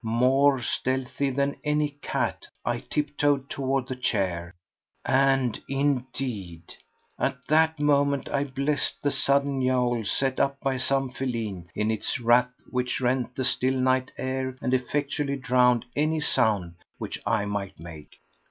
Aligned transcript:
More 0.03 0.63
stealthy 0.63 1.29
than 1.29 1.57
any 1.63 1.89
cat, 2.01 2.47
I 2.65 2.79
tiptoed 2.79 3.51
toward 3.51 3.87
the 3.87 3.95
chair—and, 3.95 5.61
indeed, 5.69 6.73
at 7.19 7.37
that 7.49 7.79
moment 7.79 8.27
I 8.27 8.45
blessed 8.45 9.03
the 9.03 9.11
sudden 9.11 9.61
yowl 9.61 10.03
set 10.03 10.39
up 10.39 10.59
by 10.59 10.77
some 10.77 11.11
feline 11.11 11.69
in 11.75 11.91
its 11.91 12.19
wrath 12.19 12.51
which 12.71 12.99
rent 12.99 13.35
the 13.35 13.45
still 13.45 13.79
night 13.79 14.11
air 14.17 14.55
and 14.59 14.73
effectually 14.73 15.35
drowned 15.37 15.85
any 15.95 16.19
sound 16.19 16.77
which 16.97 17.21
I 17.27 17.45
might 17.45 17.79
make. 17.79 18.17